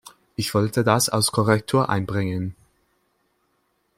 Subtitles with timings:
[0.35, 2.55] Ich wollte das als Korrektur einbringen.